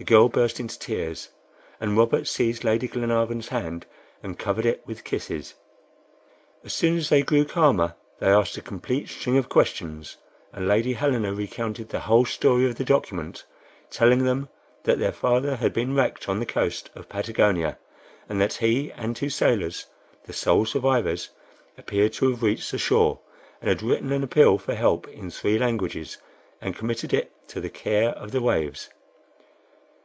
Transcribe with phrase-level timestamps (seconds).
[0.00, 1.30] The girl burst into tears,
[1.80, 3.84] and Robert seized Lady Glenarvan's hand
[4.22, 5.54] and covered it with kisses.
[6.62, 10.16] As soon as they grew calmer they asked a complete string of questions,
[10.52, 13.44] and Lady Helena recounted the whole story of the document,
[13.90, 14.48] telling them
[14.84, 17.76] that their father had been wrecked on the coast of Patagonia,
[18.28, 19.86] and that he and two sailors,
[20.26, 21.30] the sole survivors,
[21.76, 23.18] appeared to have reached the shore,
[23.60, 26.18] and had written an appeal for help in three languages
[26.60, 28.90] and committed it to the care of the waves.